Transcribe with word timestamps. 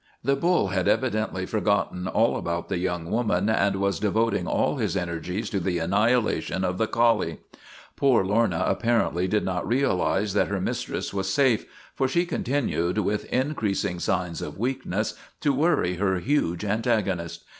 The 0.23 0.35
bull 0.35 0.69
had 0.69 0.87
evidently 0.87 1.45
forgotten 1.45 2.07
all 2.07 2.35
about 2.35 2.69
the 2.69 2.79
young 2.79 3.11
woman 3.11 3.49
and 3.51 3.75
was 3.75 3.99
devoting 3.99 4.47
all 4.47 4.77
his 4.77 4.97
energies 4.97 5.47
to 5.51 5.59
the 5.59 5.77
annihilation 5.77 6.63
of 6.63 6.79
the 6.79 6.87
collie. 6.87 7.37
Poor 7.95 8.25
Lorna 8.25 8.63
apparently 8.67 9.27
did 9.27 9.45
not 9.45 9.67
realize 9.67 10.33
that 10.33 10.47
her 10.47 10.59
mistress 10.59 11.13
was 11.13 11.31
safe, 11.31 11.67
for 11.93 12.07
she 12.07 12.25
continued, 12.25 12.97
with 12.97 13.25
increasing 13.25 13.99
signs 13.99 14.41
of 14.41 14.57
weakness, 14.57 15.13
to 15.41 15.53
worry 15.53 15.97
her 15.97 16.17
huge 16.17 16.65
antagonist. 16.65 17.43